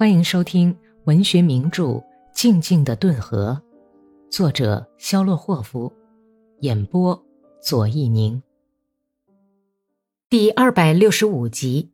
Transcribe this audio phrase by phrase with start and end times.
[0.00, 0.74] 欢迎收听
[1.04, 1.84] 文学名著
[2.32, 3.60] 《静静的顿河》，
[4.34, 5.92] 作者肖洛霍夫，
[6.60, 7.22] 演播
[7.60, 8.42] 左一宁。
[10.30, 11.90] 第二百六十五集。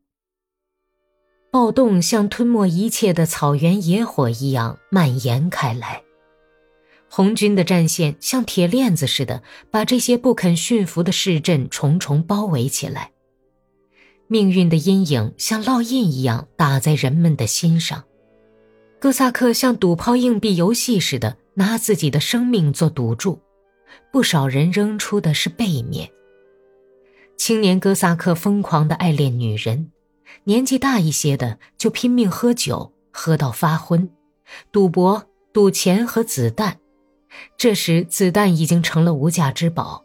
[1.51, 6.05] 暴动像吞没一切的草原野火一样蔓延开来，
[7.11, 13.11] 红军的战线像铁链子似的把这些不肯驯服的市镇重重包围起来。
[14.29, 18.05] 命运的阴影像烙印一样打在人们的心上，
[18.99, 23.41] 哥萨克像赌抛硬币游戏似的拿自己的生命做赌注，
[24.13, 26.11] 不少人扔出的是背面。
[27.37, 29.93] 青年哥萨克疯狂地爱恋女人，
[30.45, 34.11] 年纪大一些的就拼命喝酒，喝到发昏，
[34.73, 36.79] 赌博、赌钱和子弹。
[37.57, 40.05] 这时子弹已经成了无价之宝。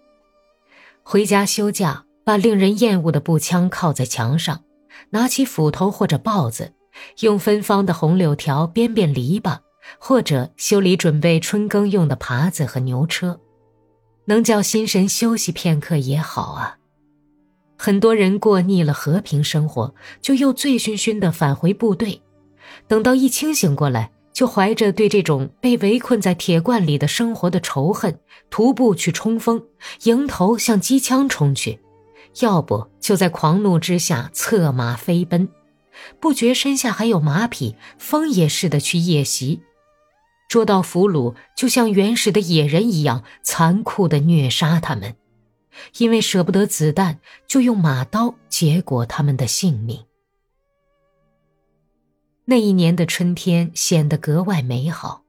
[1.02, 2.06] 回家休假。
[2.24, 4.64] 把令人厌恶的步枪靠在墙上，
[5.10, 6.74] 拿起斧头或者刨子，
[7.22, 9.58] 用芬芳的红柳条编编篱笆，
[10.00, 13.40] 或者修理准备春耕用的耙子和牛车，
[14.26, 16.78] 能叫心神休息片刻也好啊。
[17.78, 22.22] 很多人过腻了和平生活，就又醉醺醺地返回部队，
[22.88, 28.20] 等到一清醒过来，就怀着对这种被围困在铁罐里的生活的仇恨，
[28.52, 29.64] 徒步去冲锋，
[30.04, 31.80] 迎头向机枪冲去。
[32.40, 35.50] 要不就在狂怒之下策马飞奔，
[36.20, 39.62] 不觉身下还有马匹，疯也似的去夜袭，
[40.50, 45.16] 捉到俘虏就像原始的野人一样残酷的虐杀他们，
[45.98, 50.06] 因为舍不得子弹，就用马刀结果他们的性命。
[52.46, 55.24] 那一年的春天显得格外美好，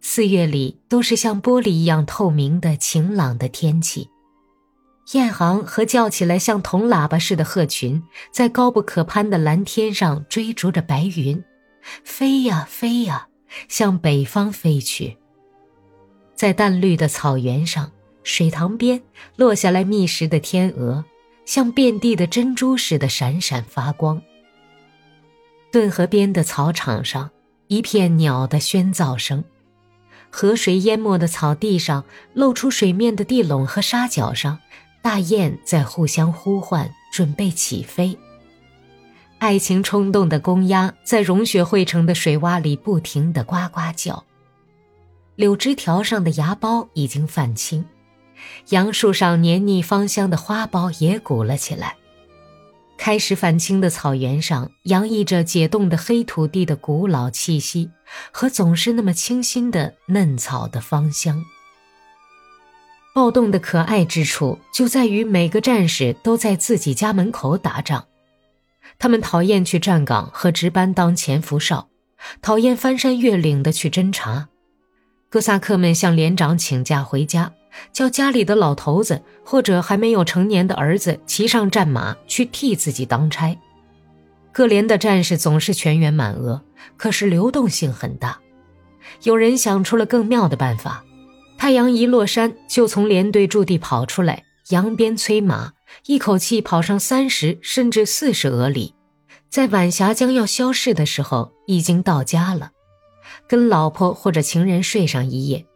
[0.00, 4.08] 四月里都是像玻璃一样透明的晴朗的天气。
[5.12, 11.42] 雁行和叫起来像铜喇叭似的鹤群，在高不可攀的蓝天上追逐着白云，
[12.04, 13.28] 飞呀飞呀，
[13.68, 15.16] 向北方飞去。
[16.34, 17.90] 在淡绿的草原上，
[18.22, 19.00] 水塘边
[19.36, 21.02] 落下来觅食的天鹅，
[21.46, 24.20] 像遍地的珍珠似的闪闪发光。
[25.72, 27.30] 顿河边的草场上，
[27.68, 29.42] 一片鸟的喧噪声，
[30.28, 34.58] 河水淹没的草地上，露出水面的地垄和沙角上。
[35.08, 38.14] 大雁在互相呼唤，准备起飞。
[39.38, 44.22] 爱情冲动的公鸭在融雪汇成的水洼里不停地呱呱叫。
[45.34, 47.86] 柳枝条上的芽苞已经泛青，
[48.68, 51.96] 杨树上黏腻芳香的花苞也鼓了起来。
[52.98, 57.90] 开始泛青的草原上，洋溢着解冻的黑土地的古老气息
[58.30, 61.42] 和总是那么清新的嫩草的芳香。
[63.18, 68.04] 暴动的可爱之处就在于每个战士都在自己家门口打仗，
[68.96, 71.88] 他们讨厌去站岗和值班当潜伏哨，
[72.40, 74.46] 讨厌翻山越岭的去侦查。
[75.28, 77.52] 哥萨克们向连长请假回家，
[77.92, 83.58] 叫家里的老头子或者还没有成年的儿子骑上战马去替自己当差。
[84.52, 86.62] 各连的战士总是全员满额，
[86.96, 88.38] 可是流动性很大。
[89.24, 91.04] 有人想出了更妙的办法。
[91.58, 95.72] 太阳一落山，就从连队驻地跑出来，扬鞭催马，
[96.06, 98.94] 一口气跑上三十甚至四十俄里，
[99.50, 102.70] 在晚霞将要消逝的时候，已经到家了，
[103.48, 105.66] 跟老婆或者情人睡上一夜，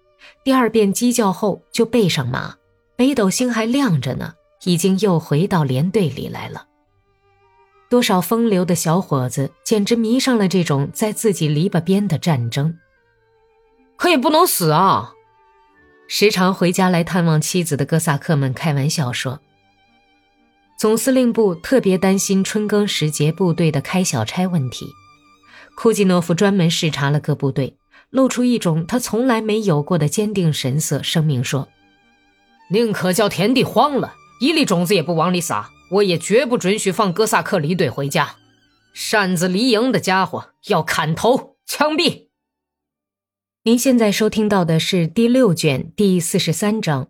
[0.44, 2.54] 第二遍鸡叫后就背上马，
[2.97, 6.69] 北斗星还亮着呢，已经又回到连队里来了。
[7.91, 12.78] 多少风流的小伙子简直迷上了这种在自己篱笆边的战争，
[13.97, 15.12] 可也不能死啊！
[16.15, 19.41] 时常回家来探望妻子的哥萨克们开玩笑说
[20.78, 24.84] ：“总司令部特别担心春耕时节部队的开小差问题。”
[25.75, 27.78] 库季诺夫专门视察了各部队，
[28.11, 31.69] 露出一种他从来没有过的坚定神色，声明说
[32.69, 38.34] ：“宁可叫田地荒了，一粒种子也不往里撒，我也绝不准许放哥萨克离队回家。
[38.93, 42.26] 擅自离营的家伙要砍头、枪毙。”
[43.64, 47.05] 您现在收听到的是第六卷第四十三章《